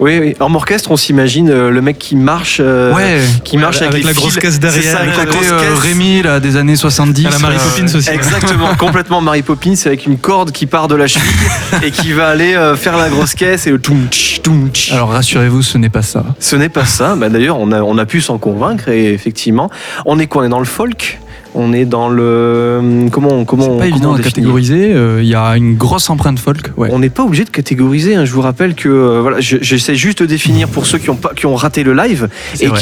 Oui, 0.02 0.18
oui. 0.20 0.36
En 0.40 0.54
orchestre, 0.54 0.92
on 0.92 0.98
s'imagine 0.98 1.50
euh, 1.50 1.70
le 1.70 1.82
mec 1.82 1.98
qui 1.98 2.16
marche, 2.16 2.60
ouais. 2.60 3.22
qui 3.44 3.58
marche 3.58 3.82
avec, 3.82 4.04
la 4.04 4.14
grosse 4.14 4.38
caisse 4.38 4.60
derrière. 4.60 4.94
Ça, 4.94 5.00
avec 5.00 5.16
la 5.16 5.26
grosse 5.26 5.48
caisse. 5.48 5.80
Rémi 5.80 6.24
là, 6.24 6.40
des 6.40 6.58
années 6.58 6.76
70. 6.76 7.28
À 7.28 7.30
la 7.30 7.40
Mary 7.40 7.58
Poppins 7.58 7.96
aussi. 7.96 8.10
Exactement, 8.10 8.76
complètement 8.76 9.22
Mary 9.22 9.44
Poppins 9.44 9.76
avec 9.86 10.06
une 10.06 10.18
corde 10.18 10.52
qui 10.52 10.66
part 10.66 10.88
de 10.88 10.96
la 10.96 11.08
cheville 11.08 11.30
et 11.84 11.92
qui 11.92 12.12
va 12.14 12.28
aller 12.28 12.58
faire 12.76 12.98
la 12.98 13.10
grosse 13.10 13.36
caisse 13.36 13.68
et 13.68 13.80
toum 13.80 14.08
toum 14.42 14.70
Alors 14.92 15.10
rassurez-vous, 15.10 15.62
ce 15.62 15.78
n'est 15.78 15.90
pas 15.90 16.02
ça. 16.02 16.26
Ce 16.40 16.56
n'est 16.56 16.70
pas 16.70 16.86
ça. 16.86 17.16
Bah, 17.16 17.30
D'ailleurs, 17.30 17.60
on 17.60 17.72
a, 17.72 17.82
on 17.82 17.98
a 17.98 18.06
pu 18.06 18.22
s'en 18.22 18.38
convaincre 18.38 18.90
et 18.90 19.14
effectivement, 19.14 19.70
on 20.06 20.20
est 20.20 20.28
quoi 20.28 20.42
On 20.42 20.46
est 20.46 20.50
dans 20.50 20.60
le 20.60 20.66
folk? 20.66 21.20
On 21.54 21.74
est 21.74 21.86
dans 21.86 22.10
le 22.10 23.08
comment 23.12 23.46
comment 23.46 23.64
C'est 23.64 23.78
pas 23.78 23.88
évident 23.88 24.14
à 24.14 24.20
catégoriser. 24.20 24.94
Euh, 24.94 25.22
il 25.22 25.28
y 25.28 25.36
a 25.36 25.58
une 25.58 25.76
grosse 25.76 26.10
empreinte 26.10 26.40
folk. 26.40 26.72
On 26.78 27.00
n'est 27.00 27.10
pas 27.10 27.24
obligé 27.24 27.44
de 27.44 27.50
catégoriser. 27.50 28.16
Hein. 28.16 28.26
Je 28.26 28.32
vous 28.32 28.42
rappelle 28.42 28.76
que 28.76 28.90
euh, 28.90 29.20
voilà, 29.22 29.38
j'essaie 29.40 29.96
juste 29.96 30.22
de 30.22 30.28
définir 30.28 30.68
pour 30.68 30.86
ceux 30.86 30.98
qui 30.98 31.10
ont 31.10 31.16
pas 31.16 31.34
qui 31.36 31.46
ont 31.46 31.56
raté 31.56 31.84
le 31.84 31.94
live 31.94 32.30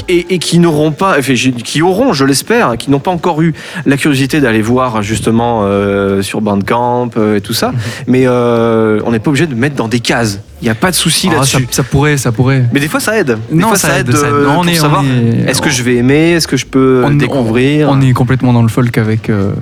et, 0.08 0.40
qui 0.40 0.60
n'auront 0.60 0.92
pas, 0.92 1.18
qui 1.22 1.82
auront, 1.82 2.14
je 2.14 2.26
l'espère, 2.26 2.78
qui 2.78 2.92
n'ont 2.92 3.00
pas 3.00 3.12
encore 3.12 3.42
eu 3.42 3.54
la 3.86 3.98
curiosité 3.98 4.42
d'aller 4.42 4.62
voir 4.62 5.02
justement 5.02 5.62
euh, 5.64 6.22
sur 6.22 6.42
Bandcamp 6.42 7.10
et 7.36 7.42
tout 7.42 7.54
ça. 7.54 7.72
Mhm. 7.72 7.78
Mais 8.08 8.28
on 8.28 9.12
n'est 9.12 9.20
pas 9.20 9.30
obligé 9.30 9.48
de 9.48 9.56
mettre 9.56 9.76
dans 9.76 9.88
des 9.88 10.00
cases. 10.00 10.40
Il 10.62 10.66
n'y 10.66 10.70
a 10.70 10.76
pas 10.76 10.92
de 10.92 10.96
souci 10.96 11.30
ah, 11.32 11.36
là-dessus. 11.36 11.68
Ça, 11.72 11.84
pourrait, 11.84 12.18
ça 12.18 12.32
pourrait. 12.32 12.66
Mais 12.74 12.80
des 12.80 12.88
fois, 12.88 13.00
ça 13.00 13.18
aide. 13.18 13.38
Des 13.50 13.56
non, 13.56 13.76
ça, 13.76 14.00
aide. 14.00 14.10
Non, 14.10 14.60
on 14.60 14.68
est, 14.68 14.76
savoir 14.76 15.04
est-ce 15.48 15.62
que 15.62 15.70
je 15.70 15.84
vais 15.84 15.96
aimer, 15.96 16.32
est-ce 16.32 16.48
que 16.48 16.58
je 16.58 16.66
peux 16.66 17.06
découvrir. 17.14 17.90
On, 17.90 18.02
est 18.02 18.14
complètement 18.14 18.54
dans 18.54 18.62
le 18.62 18.68
folk 18.68 18.98
avec 18.98 19.30
euh, 19.30 19.54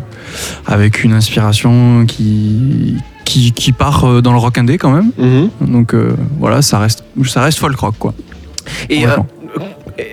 avec 0.65 1.03
une 1.03 1.13
inspiration 1.13 2.05
qui 2.07 2.95
qui, 3.25 3.51
qui 3.51 3.71
part 3.73 4.05
euh, 4.05 4.21
dans 4.21 4.31
le 4.31 4.37
rock 4.37 4.57
indé 4.57 4.77
quand 4.77 4.91
même. 4.91 5.11
Mhm. 5.17 5.49
Donc 5.73 5.93
euh, 5.93 6.15
voilà, 6.39 6.61
ça 6.61 6.79
reste 6.79 7.03
ça 7.25 7.41
reste 7.41 7.59
folk 7.59 7.77
rock 7.77 7.95
quoi. 7.99 8.13
Et 8.89 9.05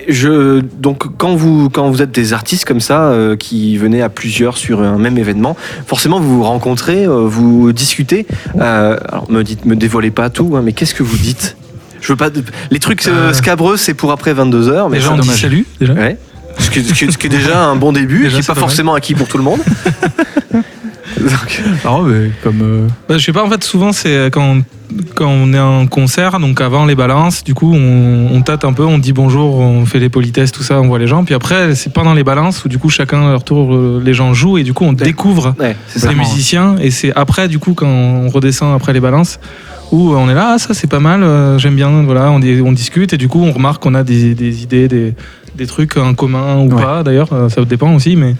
je, 0.07 0.61
donc 0.61 1.17
quand 1.17 1.35
vous, 1.35 1.69
quand 1.69 1.89
vous 1.89 2.01
êtes 2.01 2.11
des 2.11 2.33
artistes 2.33 2.65
comme 2.65 2.79
ça 2.79 3.09
euh, 3.09 3.35
qui 3.35 3.77
venaient 3.77 4.01
à 4.01 4.09
plusieurs 4.09 4.57
sur 4.57 4.81
un 4.81 4.97
même 4.97 5.17
événement, 5.17 5.55
forcément 5.85 6.19
vous 6.19 6.37
vous 6.37 6.43
rencontrez, 6.43 7.05
euh, 7.05 7.25
vous 7.27 7.71
discutez. 7.71 8.25
Euh, 8.59 8.97
alors 9.07 9.29
me 9.31 9.43
dites, 9.43 9.65
me 9.65 9.75
dévoilez 9.75 10.11
pas 10.11 10.29
tout, 10.29 10.55
hein, 10.55 10.61
mais 10.63 10.73
qu'est-ce 10.73 10.95
que 10.95 11.03
vous 11.03 11.17
dites? 11.17 11.55
Je 12.01 12.07
veux 12.09 12.17
pas 12.17 12.29
les 12.71 12.79
trucs 12.79 13.07
scabreux, 13.33 13.77
c'est 13.77 13.93
pour 13.93 14.11
après 14.11 14.33
22 14.33 14.71
h 14.71 14.89
Mais 14.89 14.97
déjà 14.97 15.11
on 15.11 15.17
dit 15.17 15.29
salut 15.29 15.65
déjà. 15.79 15.93
Ouais. 15.93 16.17
Ce, 16.57 16.69
qui, 16.69 16.79
est 16.79 17.29
déjà 17.29 17.65
un 17.65 17.75
bon 17.75 17.91
début, 17.91 18.29
qui 18.29 18.35
n'est 18.35 18.41
pas 18.41 18.55
forcément 18.55 18.93
acquis 18.93 19.13
pour 19.13 19.27
tout 19.27 19.37
le 19.37 19.43
monde. 19.43 19.59
ah 21.85 21.99
mais 22.05 22.31
comme. 22.43 22.61
Euh, 22.61 22.87
bah, 23.07 23.17
je 23.17 23.25
sais 23.25 23.33
pas, 23.33 23.43
en 23.43 23.49
fait, 23.49 23.63
souvent, 23.63 23.91
c'est 23.91 24.29
quand, 24.31 24.57
quand 25.15 25.29
on 25.29 25.53
est 25.53 25.59
en 25.59 25.87
concert, 25.87 26.39
donc 26.39 26.61
avant 26.61 26.85
les 26.85 26.95
balances, 26.95 27.43
du 27.43 27.53
coup, 27.53 27.73
on, 27.73 28.41
tâte 28.41 28.65
un 28.65 28.73
peu, 28.73 28.83
on 28.83 28.97
dit 28.97 29.13
bonjour, 29.13 29.59
on 29.59 29.85
fait 29.85 29.99
les 29.99 30.09
politesses, 30.09 30.51
tout 30.51 30.63
ça, 30.63 30.81
on 30.81 30.87
voit 30.87 30.99
les 30.99 31.07
gens. 31.07 31.23
Puis 31.23 31.33
après, 31.33 31.75
c'est 31.75 31.91
pendant 31.91 32.13
les 32.13 32.23
balances 32.23 32.63
où, 32.65 32.69
du 32.69 32.77
coup, 32.77 32.89
chacun 32.89 33.27
à 33.27 33.31
leur 33.31 33.43
tour, 33.43 33.73
euh, 33.73 34.01
les 34.03 34.13
gens 34.13 34.33
jouent 34.33 34.57
et 34.57 34.63
du 34.63 34.73
coup, 34.73 34.83
on 34.83 34.93
découvre 34.93 35.55
les 35.59 36.15
musiciens. 36.15 36.75
Et 36.79 36.91
c'est 36.91 37.13
après, 37.15 37.47
du 37.47 37.59
coup, 37.59 37.73
quand 37.73 37.87
on 37.87 38.29
redescend 38.29 38.75
après 38.75 38.93
les 38.93 38.99
balances, 38.99 39.39
où 39.91 40.13
on 40.13 40.29
est 40.29 40.33
là, 40.33 40.53
ah, 40.55 40.57
ça 40.57 40.73
c'est 40.73 40.89
pas 40.89 40.99
mal, 40.99 41.23
euh, 41.23 41.57
j'aime 41.59 41.75
bien, 41.75 41.89
voilà, 42.03 42.31
on, 42.31 42.41
on, 42.41 42.71
discute 42.71 43.13
et 43.13 43.17
du 43.17 43.27
coup, 43.27 43.43
on 43.43 43.51
remarque 43.51 43.83
qu'on 43.83 43.93
a 43.93 44.03
des, 44.03 44.33
des 44.33 44.63
idées, 44.63 44.87
des, 44.87 45.13
des, 45.55 45.67
trucs 45.67 45.95
en 45.97 46.15
commun 46.15 46.57
ou 46.57 46.69
pas, 46.69 47.03
d'ailleurs, 47.03 47.29
ça 47.49 47.63
dépend 47.65 47.93
aussi, 47.93 48.15
mais. 48.15 48.35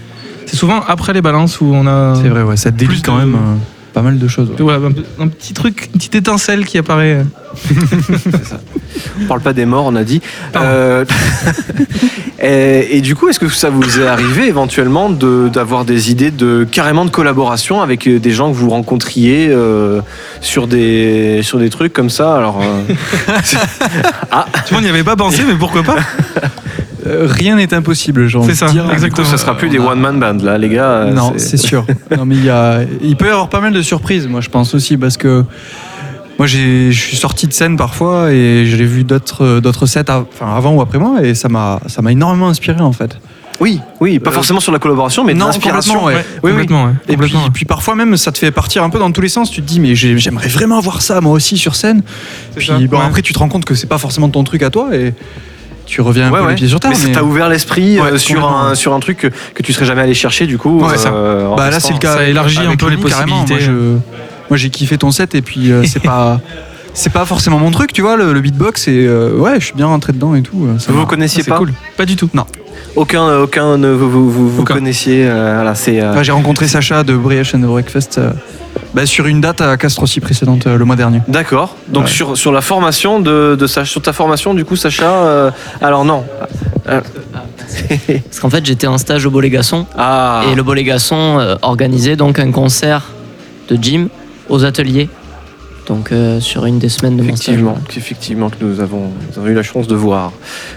C'est 0.56 0.62
souvent 0.62 0.82
après 0.88 1.12
les 1.12 1.22
balances 1.22 1.60
où 1.60 1.66
on 1.66 1.86
a. 1.86 2.16
C'est 2.16 2.30
vrai, 2.30 2.42
ouais, 2.42 2.56
ça 2.56 2.72
délie 2.72 3.02
quand 3.02 3.18
même 3.18 3.36
euh, 3.36 3.56
pas 3.94 4.02
mal 4.02 4.18
de 4.18 4.28
choses. 4.30 4.50
un, 5.20 5.28
petit 5.28 5.54
truc, 5.54 5.90
une 5.94 6.00
petite 6.00 6.16
étincelle 6.16 6.66
qui 6.66 6.78
apparaît. 6.78 7.26
ça. 8.44 8.62
On 9.20 9.26
parle 9.26 9.42
pas 9.42 9.52
des 9.52 9.66
morts, 9.66 9.84
on 9.86 9.98
a 9.98 10.06
dit. 10.06 10.22
Euh, 10.56 11.04
et, 12.40 13.02
du 13.02 13.16
coup, 13.16 13.28
est-ce 13.28 13.40
que 13.40 13.50
ça 13.50 13.70
vous 13.70 14.00
est 14.00 14.08
arrivé 14.08 14.48
éventuellement 14.48 15.10
d'avoir 15.10 15.84
des 15.84 16.10
idées 16.10 16.32
de 16.32 16.66
carrément 16.72 17.04
de 17.04 17.10
collaboration 17.10 17.82
avec 17.82 18.08
euh, 18.08 18.18
des 18.18 18.32
gens 18.32 18.50
que 18.50 18.56
vous 18.56 18.70
rencontriez 18.70 19.54
sur 20.40 20.68
des 20.68 21.42
sur 21.44 21.60
des 21.60 21.70
trucs 21.70 21.92
comme 21.92 22.10
ça 22.10 22.38
Alors, 22.38 22.62
ah, 24.32 24.46
tu 24.66 24.74
vois, 24.74 24.78
on 24.78 24.82
n'y 24.82 24.90
avait 24.90 25.04
pas 25.04 25.18
pensé, 25.18 25.44
mais 25.46 25.56
pourquoi 25.56 25.84
pas 25.84 25.98
euh, 27.06 27.28
rien 27.30 27.56
n'est 27.56 27.74
impossible, 27.74 28.28
genre. 28.28 28.46
C'est 28.46 28.56
ça, 28.56 28.68
exactement. 28.92 29.28
ça 29.28 29.38
sera 29.38 29.58
plus 29.58 29.70
des 29.70 29.80
one-man 29.80 30.20
band, 30.20 30.38
là, 30.44 30.58
les 30.58 30.70
gars. 30.70 30.90
Euh, 30.90 31.14
non, 31.14 31.34
c'est 31.38 31.58
sûr. 31.58 31.86
non, 32.18 32.26
mais 32.26 32.36
il, 32.36 32.46
y 32.46 32.50
a... 32.50 32.82
il 33.02 33.16
peut 33.16 33.28
y 33.28 33.30
avoir 33.30 33.50
pas 33.50 33.62
mal 33.62 33.74
de 33.74 33.82
surprises, 33.82 34.28
moi, 34.28 34.42
je 34.42 34.50
pense 34.50 34.74
aussi, 34.74 34.98
parce 34.98 35.18
que. 35.18 35.44
Moi, 36.38 36.48
je 36.48 36.92
suis 36.92 37.16
sorti 37.16 37.48
de 37.48 37.54
scène 37.54 37.78
parfois 37.78 38.34
et 38.34 38.66
j'ai 38.66 38.84
vu 38.84 39.06
d'autres, 39.06 39.62
d'autres 39.62 39.86
sets 39.86 40.12
enfin, 40.12 40.54
avant 40.54 40.74
ou 40.74 40.82
après 40.82 41.00
moi 41.00 41.24
et 41.24 41.34
ça 41.34 41.48
m'a, 41.48 41.80
ça 41.88 42.02
m'a 42.02 42.12
énormément 42.12 42.50
inspiré 42.50 42.82
en 42.82 42.92
fait. 42.92 43.18
Oui, 43.60 43.80
oui, 44.00 44.20
pas 44.20 44.30
euh, 44.30 44.34
forcément 44.34 44.60
sur 44.60 44.72
la 44.72 44.80
collaboration, 44.80 45.24
mais 45.24 45.34
non, 45.34 45.48
l'inspiration. 45.48 46.06
Ouais. 46.06 46.26
Oui, 46.44 46.52
complètement, 46.52 46.94
Et, 47.08 47.18
puis, 47.54 47.66
parfois 47.66 47.96
même, 47.96 48.18
ça 48.18 48.32
te 48.32 48.38
fait 48.38 48.52
partir 48.52 48.84
un 48.84 48.90
peu 48.90 49.00
dans 49.00 49.12
tous 49.12 49.22
les 49.22 49.30
sens. 49.30 49.50
Tu 49.50 49.62
te 49.62 49.68
dis, 49.68 49.80
mais 49.80 49.96
j'aimerais 49.96 50.48
vraiment 50.48 50.80
voir 50.80 51.02
ça 51.02 51.22
moi 51.22 51.34
aussi 51.34 51.58
sur 51.58 51.76
scène. 51.76 52.02
Puis 52.56 52.88
bon, 52.88 53.00
après, 53.00 53.22
tu 53.22 53.34
te 53.34 53.40
rends 53.40 53.50
compte 53.50 53.66
que 53.66 53.76
c'est 53.76 53.88
pas 53.88 53.98
forcément 53.98 54.30
ton 54.30 54.44
truc 54.44 54.62
à 54.64 54.70
toi 54.70 54.96
et 54.96 55.14
tu 55.86 56.02
reviens 56.02 56.28
un 56.28 56.32
Ouais, 56.32 56.40
peu 56.40 56.46
ouais. 56.46 56.52
les 56.52 56.56
pieds 56.56 56.68
sur 56.68 56.80
terre. 56.80 56.92
Mais 56.92 56.98
ça 56.98 57.08
mais- 57.08 57.14
t'a 57.14 57.24
ouvert 57.24 57.48
l'esprit 57.50 58.00
Ouais, 58.00 58.12
euh, 58.14 58.18
sur, 58.18 58.48
un, 58.48 58.76
sur 58.76 58.94
un 58.94 59.00
truc 59.00 59.18
que, 59.18 59.28
que 59.28 59.64
tu 59.64 59.72
serais 59.74 59.86
jamais 59.86 60.02
allé 60.02 60.14
chercher 60.14 60.48
du 60.48 60.58
coup. 60.58 60.80
Ouais, 60.82 60.98
ça. 60.98 61.10
euh, 61.14 61.56
Bah 61.56 61.70
là, 61.70 61.80
c'est 61.80 61.94
le 61.94 62.00
cas. 62.00 62.16
Ça 62.16 62.24
élargit 62.28 62.60
un 62.60 62.76
peu 62.76 62.90
les 62.90 62.98
possibilités. 62.98 63.54
Moi, 63.54 63.60
je- 63.62 63.98
Moi, 64.50 64.58
j'ai 64.58 64.70
kiffé 64.70 64.98
ton 64.98 65.12
set 65.12 65.34
et 65.36 65.42
puis 65.42 65.72
euh, 65.72 65.84
c'est 65.86 66.00
pas. 66.04 66.40
C'est 66.98 67.12
pas 67.12 67.26
forcément 67.26 67.60
mon 67.60 67.72
truc, 67.72 67.92
tu 67.94 68.02
vois, 68.02 68.16
le, 68.16 68.32
le 68.34 68.40
beatbox, 68.42 68.88
et 68.88 69.06
euh, 69.06 69.34
ouais, 69.38 69.60
je 69.60 69.66
suis 69.66 69.74
bien 69.76 69.86
rentré 69.88 70.14
dedans 70.14 70.34
et 70.34 70.42
tout. 70.42 70.66
euh, 70.66 70.80
ça 70.80 70.92
Vous 70.94 71.00
vous 71.02 71.06
connaissiez 71.06 71.44
pas 71.44 71.58
cool. 71.58 71.74
Pas 71.98 72.06
du 72.06 72.16
tout. 72.16 72.30
Non. 72.34 72.46
Aucun, 72.96 73.40
aucun 73.40 73.78
ne 73.78 73.90
vous, 73.90 74.10
vous, 74.10 74.32
vous, 74.32 74.50
vous 74.50 74.62
Aucun. 74.62 74.76
connaissiez. 74.76 75.28
euh, 75.28 75.56
voilà, 75.56 75.76
c'est. 75.76 76.02
euh, 76.02 76.12
Enfin, 76.12 76.24
j'ai 76.24 76.32
rencontré 76.32 76.68
Sacha 76.70 77.04
de 77.04 77.16
Brioche 77.16 77.54
and 77.54 77.60
the 77.60 77.66
Breakfast 77.66 78.18
euh, 78.18 78.32
bah, 78.94 79.06
sur 79.06 79.28
une 79.28 79.42
date 79.42 79.60
à 79.60 79.76
Castres 79.76 80.04
aussi 80.04 80.22
précédente, 80.22 80.68
euh, 80.68 80.78
le 80.78 80.86
mois 80.86 80.96
dernier. 80.96 81.20
D'accord. 81.28 81.76
Donc 81.90 82.06
Ouais. 82.06 82.10
sur, 82.10 82.38
sur 82.38 82.54
la 82.54 82.62
formation 82.62 83.20
de, 83.20 83.58
de 83.60 83.68
Sacha, 83.68 83.92
sur 83.92 84.02
ta 84.02 84.14
formation 84.14 84.54
du 84.54 84.64
coup 84.64 84.78
Sacha. 84.78 85.12
euh, 85.12 85.52
alors 85.82 86.06
non. 86.06 86.24
Euh, 86.88 87.02
Parce 88.24 88.40
qu'en 88.40 88.50
fait, 88.50 88.66
j'étais 88.66 88.88
en 88.88 88.98
stage 88.98 89.26
au 89.26 89.32
Bolégasson 89.32 89.86
ah. 89.98 90.44
et 90.50 90.56
le 90.56 90.64
Bolégasson 90.64 91.40
euh, 91.40 91.56
organisait 91.62 92.16
donc 92.16 92.40
un 92.40 92.52
concert 92.52 93.04
de 93.70 93.76
gym 93.76 94.08
aux 94.48 94.64
ateliers. 94.64 95.10
Donc 95.88 96.12
euh, 96.12 96.40
sur 96.40 96.66
une 96.66 96.80
des 96.80 96.90
semaines 96.90 97.16
de 97.18 97.22
mon 97.24 97.36
stage. 97.36 97.56
Effectivement, 97.56 97.78
effectivement 97.96 98.50
que 98.50 98.56
nous 98.62 98.80
avons, 98.80 99.12
nous 99.32 99.40
avons 99.40 99.48
eu 99.48 99.54
la 99.54 99.64
chance 99.64 99.88
de 99.88 99.96
voir. 99.96 100.32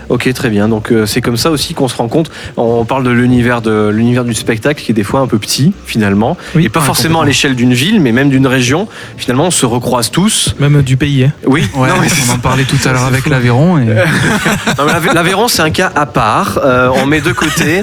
Ok, 0.09 0.33
très 0.35 0.51
bien. 0.51 0.69
Donc 0.69 0.91
euh, 0.93 1.07
c'est 1.07 1.21
comme 1.21 1.37
ça 1.37 1.51
aussi 1.51 1.75
qu'on 1.75 1.89
se 1.89 1.97
rend 1.97 2.09
compte. 2.09 2.31
On 2.57 2.85
parle 2.85 3.05
de 3.05 3.11
l'univers 3.11 3.63
de 3.63 3.89
l'univers 3.89 4.25
du 4.25 4.35
spectacle 4.35 4.83
qui 4.83 4.93
est 4.93 4.95
des 4.95 5.05
fois 5.05 5.21
un 5.21 5.27
peu 5.27 5.39
petit 5.39 5.73
finalement, 5.87 6.37
Oui, 6.55 6.67
et 6.67 6.69
pas 6.69 6.81
ouais, 6.81 6.87
forcément 6.87 7.21
à 7.23 7.27
l'échelle 7.27 7.55
d'une 7.55 7.73
ville, 7.75 8.01
mais 8.01 8.13
même 8.13 8.29
d'une 8.31 8.47
région. 8.47 8.89
Finalement, 9.17 9.47
on 9.47 9.51
se 9.51 9.67
recroise 9.67 10.11
tous. 10.11 10.55
Même 10.61 10.83
du 10.83 10.97
pays. 10.97 11.25
hein. 11.25 11.33
Oui. 11.47 11.65
Ouais, 11.75 11.89
Non, 11.89 11.95
mais 12.01 12.09
on 12.29 12.35
en 12.35 12.39
parlait 12.39 12.65
tout 12.65 12.77
à 12.89 12.93
l'heure 12.93 13.05
avec 13.05 13.27
l'Aveyron. 13.29 13.79
Et... 13.79 13.87
L'Aveyron, 15.15 15.49
c'est 15.49 15.63
un 15.63 15.71
cas 15.71 15.91
à 15.95 16.07
part. 16.07 16.61
Euh, 16.65 16.91
on 17.03 17.07
met 17.07 17.21
de 17.21 17.33
côté. 17.33 17.81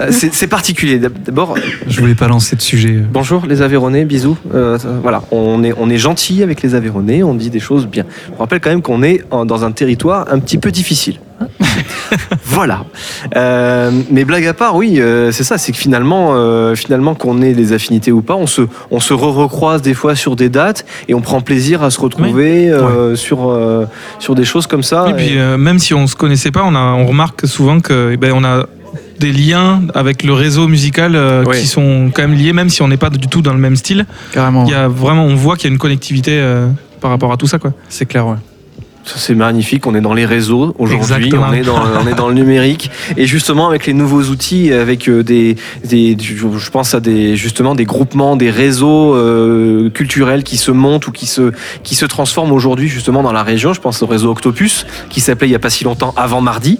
Euh, 0.00 0.08
c'est 0.10 0.34
c'est 0.34 0.46
particulier. 0.46 0.98
D'abord, 0.98 1.56
Je 1.86 2.00
voulais 2.00 2.14
pas 2.14 2.28
lancer 2.28 2.56
de 2.56 2.62
sujet. 2.62 2.96
bonjour 3.12 3.46
les 3.46 3.62
Aveyronnais, 3.62 4.04
bisous. 4.04 4.36
Euh, 4.54 4.78
voilà, 5.02 5.22
on 5.30 5.62
est, 5.64 5.72
on 5.76 5.88
est 5.90 5.98
gentil 5.98 6.42
avec 6.42 6.62
les 6.62 6.67
Aveyronnais, 6.74 7.22
on 7.22 7.34
dit 7.34 7.50
des 7.50 7.60
choses 7.60 7.86
bien. 7.86 8.04
On 8.36 8.40
rappelle 8.40 8.60
quand 8.60 8.70
même 8.70 8.82
qu'on 8.82 9.02
est 9.02 9.22
en- 9.30 9.44
dans 9.44 9.64
un 9.64 9.72
territoire 9.72 10.26
un 10.30 10.38
petit 10.38 10.58
peu 10.58 10.70
difficile. 10.70 11.20
voilà. 12.44 12.84
Euh, 13.36 13.90
mais 14.10 14.24
blague 14.24 14.46
à 14.46 14.54
part, 14.54 14.74
oui, 14.76 15.00
euh, 15.00 15.30
c'est 15.32 15.44
ça, 15.44 15.58
c'est 15.58 15.72
que 15.72 15.78
finalement, 15.78 16.30
euh, 16.32 16.74
finalement 16.74 17.14
qu'on 17.14 17.42
ait 17.42 17.52
des 17.52 17.72
affinités 17.72 18.10
ou 18.12 18.22
pas, 18.22 18.34
on 18.34 18.46
se, 18.46 18.62
on 18.90 18.98
se 19.00 19.14
re-recroise 19.14 19.82
des 19.82 19.94
fois 19.94 20.14
sur 20.16 20.34
des 20.36 20.48
dates 20.48 20.84
et 21.08 21.14
on 21.14 21.20
prend 21.20 21.40
plaisir 21.40 21.82
à 21.82 21.90
se 21.90 22.00
retrouver 22.00 22.72
sur, 23.14 23.56
sur 24.18 24.34
des 24.34 24.44
choses 24.44 24.66
comme 24.66 24.82
ça. 24.82 25.06
Et 25.10 25.14
puis 25.14 25.36
Et- 25.36 25.56
même 25.56 25.78
si 25.78 25.94
on 25.94 26.06
se 26.06 26.16
connaissait 26.16 26.50
pas, 26.50 26.62
on, 26.64 26.74
a, 26.74 26.80
on 26.94 27.06
remarque 27.06 27.46
souvent 27.46 27.80
que 27.80 28.10
eh 28.12 28.16
ben, 28.16 28.32
on 28.34 28.44
a 28.44 28.64
des 29.18 29.32
liens 29.32 29.82
avec 29.94 30.22
le 30.22 30.32
réseau 30.32 30.68
musical 30.68 31.14
euh, 31.14 31.44
qui 31.44 31.66
sont 31.66 32.10
quand 32.12 32.22
même 32.22 32.34
liés, 32.34 32.52
même 32.52 32.68
si 32.68 32.82
on 32.82 32.88
n'est 32.88 32.96
pas 32.96 33.10
du 33.10 33.28
tout 33.28 33.42
dans 33.42 33.52
le 33.52 33.58
même 33.58 33.76
style. 33.76 34.06
Carrément. 34.32 34.64
Il 34.64 34.70
y 34.70 34.74
a 34.74 34.88
vraiment, 34.88 35.24
on 35.24 35.34
voit 35.34 35.56
qu'il 35.56 35.68
y 35.68 35.70
a 35.70 35.72
une 35.72 35.78
connectivité 35.78 36.32
euh, 36.32 36.68
par 37.00 37.10
rapport 37.10 37.32
à 37.32 37.36
tout 37.36 37.46
ça, 37.46 37.58
quoi. 37.58 37.72
C'est 37.88 38.06
clair, 38.06 38.26
ouais. 38.26 38.36
C'est 39.16 39.34
magnifique, 39.34 39.86
on 39.86 39.94
est 39.94 40.00
dans 40.00 40.14
les 40.14 40.26
réseaux 40.26 40.74
aujourd'hui, 40.78 41.30
on 41.34 41.52
est, 41.52 41.62
dans, 41.62 41.78
on 42.02 42.06
est 42.06 42.14
dans 42.14 42.28
le 42.28 42.34
numérique 42.34 42.90
et 43.16 43.26
justement 43.26 43.68
avec 43.68 43.86
les 43.86 43.92
nouveaux 43.94 44.22
outils, 44.24 44.72
avec 44.72 45.08
euh, 45.08 45.22
des, 45.22 45.56
des 45.84 46.16
je 46.20 46.70
pense 46.70 46.94
à 46.94 47.00
des 47.00 47.36
justement 47.36 47.74
des 47.74 47.84
groupements, 47.84 48.36
des 48.36 48.50
réseaux 48.50 49.14
euh, 49.14 49.90
culturels 49.90 50.42
qui 50.42 50.56
se 50.56 50.70
montent 50.70 51.06
ou 51.06 51.12
qui 51.12 51.26
se 51.26 51.52
qui 51.82 51.94
se 51.94 52.04
transforment 52.06 52.52
aujourd'hui 52.52 52.88
justement 52.88 53.22
dans 53.22 53.32
la 53.32 53.42
région. 53.42 53.72
Je 53.72 53.80
pense 53.80 54.02
au 54.02 54.06
réseau 54.06 54.30
Octopus 54.30 54.86
qui 55.10 55.20
s'appelait 55.20 55.48
il 55.48 55.52
y 55.52 55.56
a 55.56 55.58
pas 55.60 55.70
si 55.70 55.84
longtemps 55.84 56.12
avant 56.16 56.40
mardi. 56.40 56.78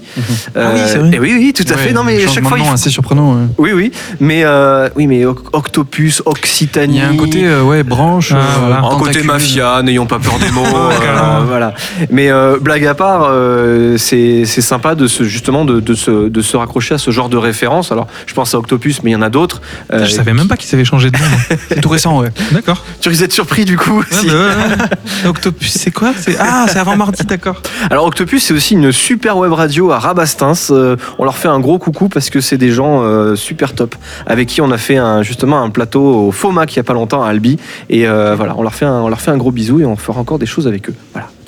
Ah 0.55 0.71
oui, 0.75 0.81
c'est 0.87 0.99
vrai. 0.99 1.11
et 1.15 1.19
oui 1.21 1.33
oui 1.37 1.53
tout 1.55 1.65
à 1.73 1.77
fait. 1.77 1.93
Non 1.93 2.05
mais 2.05 2.21
changement 2.21 2.35
chaque 2.35 2.49
fois 2.49 2.59
il 2.59 2.63
nom 2.63 2.69
faut- 2.69 2.75
assez 2.75 2.91
surprenant. 2.91 3.35
ouais. 3.35 3.47
oui 3.59 3.73
oui 3.73 3.93
mais 4.21 4.43
euh, 4.45 4.89
oui 4.97 5.07
mais 5.07 5.25
Oc- 5.25 5.49
Octopus, 5.53 6.23
Occitanie. 6.27 6.97
Il 6.97 6.99
y 6.99 7.01
a 7.03 7.09
un 7.09 7.17
côté 7.17 7.47
euh, 7.47 7.63
ouais 7.63 7.83
branche. 7.83 8.33
Ah, 8.35 8.39
euh, 8.39 8.59
voilà. 8.61 8.85
En 8.85 8.99
côté 8.99 9.23
mafia, 9.23 9.83
n'ayons 9.83 10.07
pas 10.07 10.19
peur 10.19 10.39
des 10.39 10.51
mots. 10.51 10.65
Euh, 11.09 11.41
voilà. 11.47 11.75
Mais 12.11 12.18
euh, 12.31 12.59
blague 12.61 12.85
à 12.87 12.95
part, 12.95 13.29
euh, 13.31 13.97
c'est 13.97 14.45
sympa 14.45 14.97
de 14.97 15.07
se, 15.07 15.23
justement 15.25 15.65
de, 15.65 15.79
de, 15.79 15.95
se, 15.95 16.29
de 16.29 16.43
se 16.43 16.57
raccrocher 16.57 16.95
à 16.95 16.99
ce 16.99 17.13
genre 17.13 17.29
de 17.29 17.37
référence. 17.37 17.93
Alors, 17.93 18.09
je 18.27 18.35
pense 18.35 18.55
à 18.55 18.59
Octopus, 18.59 19.03
mais 19.05 19.11
il 19.11 19.15
y 19.15 19.17
en 19.17 19.23
a 19.23 19.31
d'autres. 19.31 19.61
Euh, 19.93 20.05
Je 20.05 20.11
savais 20.11 20.33
même 20.33 20.49
pas 20.49 20.57
qu'ils 20.57 20.75
avaient 20.75 20.85
changé 20.85 21.11
de 21.11 21.17
nom. 21.19 21.25
C'est 21.69 21.81
tout 21.81 21.89
récent, 21.89 22.19
ouais. 22.21 22.31
D'accord. 22.51 22.85
Tu 23.01 23.09
risques 23.09 23.21
d'être 23.23 23.33
surpris 23.33 23.65
du 23.65 23.77
coup. 23.77 24.03
Si- 24.11 24.27
bah 24.27 24.33
ouais. 24.33 25.29
Octopus, 25.29 25.71
c'est 25.73 25.91
quoi? 25.91 26.13
Ah, 26.41 26.67
c'est 26.69 26.79
avant 26.79 26.97
mardi, 26.97 27.25
d'accord. 27.25 27.63
Alors 27.91 28.05
Octopus, 28.07 28.43
c'est 28.43 28.55
aussi 28.55 28.75
une 28.75 28.91
super 28.93 29.37
web 29.37 29.53
radio 29.53 29.91
à 29.93 29.99
Rabastins. 29.99 30.53
Euh, 30.71 30.97
on 31.19 31.25
leur 31.25 31.37
fait 31.37 31.49
un 31.49 31.61
gros 31.61 31.79
coucou 31.79 32.09
parce 32.09 32.31
que 32.31 32.41
c'est 32.41 32.59
des 32.59 32.71
gens 32.73 33.05
super 33.37 33.75
top 33.75 33.95
avec 34.27 34.49
qui 34.49 34.61
on 34.61 34.71
a 34.71 34.79
fait 34.79 34.97
un, 34.97 35.23
justement 35.23 35.63
un 35.63 35.71
plateau 35.71 36.29
au 36.29 36.33
FOMAC 36.33 36.75
il 36.75 36.77
y 36.77 36.81
a 36.81 36.85
pas 36.85 36.95
longtemps 36.95 37.23
à 37.23 37.29
Albi. 37.29 37.59
Et 37.91 38.07
voilà, 38.07 38.55
on 38.57 38.63
leur, 38.63 38.75
fait 38.75 38.87
un, 38.87 39.01
on 39.03 39.09
leur 39.09 39.21
fait 39.21 39.31
un 39.31 39.37
gros 39.37 39.53
bisou 39.53 39.81
et 39.81 39.85
on 39.85 39.97
fera 39.97 40.21
encore 40.21 40.39
des 40.39 40.47
choses 40.47 40.67
avec 40.67 40.89
eux. 40.89 40.95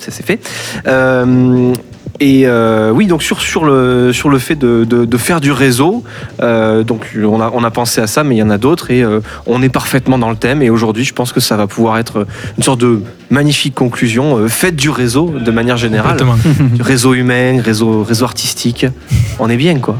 Ça 0.01 0.11
c'est 0.11 0.25
fait. 0.25 0.39
Euh, 0.87 1.73
et 2.21 2.43
euh, 2.45 2.91
oui, 2.91 3.07
donc 3.07 3.23
sur, 3.23 3.41
sur, 3.41 3.65
le, 3.65 4.13
sur 4.13 4.29
le 4.29 4.37
fait 4.37 4.53
de, 4.55 4.85
de, 4.87 5.05
de 5.05 5.17
faire 5.17 5.41
du 5.41 5.51
réseau, 5.51 6.03
euh, 6.39 6.83
donc 6.83 7.17
on 7.17 7.41
a, 7.41 7.49
on 7.51 7.63
a 7.63 7.71
pensé 7.71 7.99
à 7.99 8.05
ça, 8.05 8.23
mais 8.23 8.35
il 8.35 8.37
y 8.37 8.43
en 8.43 8.51
a 8.51 8.59
d'autres 8.59 8.91
et 8.91 9.01
euh, 9.01 9.21
on 9.47 9.63
est 9.63 9.69
parfaitement 9.69 10.19
dans 10.19 10.29
le 10.29 10.35
thème. 10.35 10.61
Et 10.61 10.69
aujourd'hui, 10.69 11.03
je 11.03 11.13
pense 11.13 11.33
que 11.33 11.39
ça 11.39 11.57
va 11.57 11.65
pouvoir 11.65 11.97
être 11.97 12.27
une 12.57 12.63
sorte 12.63 12.79
de 12.79 13.01
magnifique 13.31 13.73
conclusion. 13.73 14.47
Faites 14.47 14.75
du 14.75 14.91
réseau 14.91 15.33
de 15.43 15.51
manière 15.51 15.77
générale 15.77 16.17
réseau 16.79 17.15
humain, 17.15 17.59
réseau, 17.59 18.03
réseau 18.03 18.25
artistique. 18.25 18.85
On 19.39 19.49
est 19.49 19.57
bien, 19.57 19.79
quoi. 19.79 19.99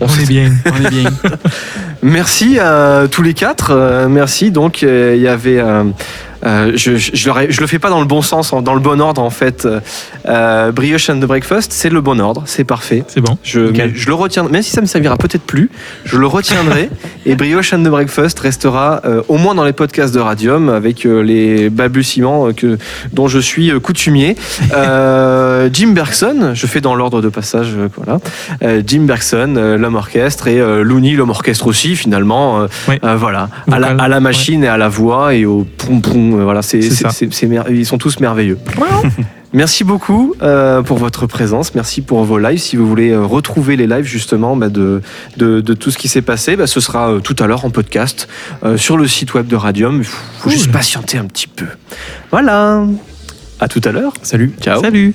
On 0.00 0.08
est 0.08 0.28
bien. 0.28 0.52
On 0.66 0.84
est 0.84 0.90
bien. 0.90 1.10
Merci 2.02 2.58
à 2.58 3.04
tous 3.10 3.22
les 3.22 3.32
quatre. 3.32 4.06
Merci. 4.10 4.50
Donc, 4.50 4.82
il 4.82 5.16
y 5.18 5.28
avait. 5.28 5.62
Euh, 6.44 6.48
euh, 6.52 6.72
je, 6.76 6.96
je, 6.96 7.10
je, 7.14 7.60
le 7.60 7.66
fais 7.66 7.78
pas 7.78 7.88
dans 7.90 8.00
le 8.00 8.06
bon 8.06 8.20
sens, 8.22 8.52
en- 8.52 8.62
dans 8.62 8.74
le 8.74 8.80
bon 8.80 9.00
ordre 9.00 9.22
en 9.22 9.30
fait. 9.30 9.66
Euh, 10.28 10.70
Brioche 10.72 11.08
and 11.10 11.18
the 11.20 11.24
Breakfast, 11.24 11.72
c'est 11.72 11.88
le 11.88 12.00
bon 12.00 12.20
ordre, 12.20 12.42
c'est 12.46 12.64
parfait. 12.64 13.04
C'est 13.08 13.20
bon. 13.20 13.38
Je, 13.42 13.72
je 13.94 14.06
le 14.08 14.14
retiens, 14.14 14.44
même 14.44 14.62
si 14.62 14.70
ça 14.70 14.80
me 14.80 14.86
servira 14.86 15.16
peut-être 15.16 15.42
plus, 15.44 15.70
je 16.04 16.16
le 16.18 16.26
retiendrai. 16.26 16.90
et 17.26 17.34
Brioche 17.36 17.72
and 17.72 17.82
the 17.82 17.88
Breakfast 17.88 18.38
restera 18.40 19.00
euh, 19.04 19.22
au 19.28 19.38
moins 19.38 19.54
dans 19.54 19.64
les 19.64 19.72
podcasts 19.72 20.14
de 20.14 20.20
Radium 20.20 20.68
avec 20.68 21.06
euh, 21.06 21.22
les 21.22 21.70
balbutiements 21.70 22.48
euh, 22.48 22.52
que, 22.52 22.78
dont 23.12 23.28
je 23.28 23.38
suis 23.38 23.70
euh, 23.70 23.80
coutumier. 23.80 24.36
Euh, 24.74 25.68
Jim 25.72 25.88
Bergson, 25.88 26.52
je 26.54 26.66
fais 26.66 26.80
dans 26.80 26.94
l'ordre 26.94 27.20
de 27.22 27.28
passage, 27.28 27.68
euh, 27.76 27.88
voilà. 27.96 28.18
Euh, 28.62 28.82
Jim 28.86 29.02
Bergson, 29.02 29.54
euh, 29.56 29.76
l'homme 29.76 29.94
orchestre, 29.96 30.48
et 30.48 30.60
euh, 30.60 30.82
Looney, 30.82 31.12
l'homme 31.12 31.30
orchestre 31.30 31.66
aussi, 31.66 31.96
finalement. 31.96 32.60
euh, 32.62 32.66
Oui. 32.88 32.98
euh, 33.04 33.16
voilà, 33.16 33.48
à 33.70 33.78
la, 33.78 33.88
Vocal, 33.90 34.00
à 34.00 34.08
la 34.08 34.20
machine 34.20 34.64
et 34.64 34.68
à 34.68 34.76
la 34.76 34.88
voix 34.88 35.34
et 35.34 35.44
au 35.46 35.66
poum 35.78 36.00
poum. 36.02 36.31
Voilà, 36.40 36.62
c'est, 36.62 36.80
ils 37.70 37.86
sont 37.86 37.98
tous 37.98 38.20
merveilleux. 38.20 38.58
Merci 39.54 39.84
beaucoup 39.84 40.34
euh, 40.42 40.80
pour 40.80 40.96
votre 40.96 41.26
présence, 41.26 41.74
merci 41.74 42.00
pour 42.00 42.24
vos 42.24 42.38
lives. 42.38 42.58
Si 42.58 42.76
vous 42.76 42.88
voulez 42.88 43.10
euh, 43.10 43.22
retrouver 43.22 43.76
les 43.76 43.86
lives 43.86 44.06
justement 44.06 44.56
bah, 44.56 44.70
de, 44.70 45.02
de, 45.36 45.60
de 45.60 45.74
tout 45.74 45.90
ce 45.90 45.98
qui 45.98 46.08
s'est 46.08 46.22
passé, 46.22 46.56
bah, 46.56 46.66
ce 46.66 46.80
sera 46.80 47.10
euh, 47.10 47.20
tout 47.20 47.36
à 47.38 47.46
l'heure 47.46 47.66
en 47.66 47.70
podcast 47.70 48.28
sur 48.76 48.96
le 48.96 49.06
site 49.06 49.34
web 49.34 49.46
de 49.48 49.56
Radium. 49.56 49.98
Il 49.98 50.04
faut, 50.04 50.16
faut 50.38 50.42
Cool. 50.44 50.52
juste 50.52 50.72
patienter 50.72 51.18
un 51.18 51.26
petit 51.26 51.48
peu. 51.48 51.66
Voilà. 52.30 52.86
À 53.60 53.68
tout 53.68 53.82
à 53.84 53.92
l'heure. 53.92 54.14
Salut. 54.22 54.54
Ciao. 54.58 54.80
Salut. 54.80 55.10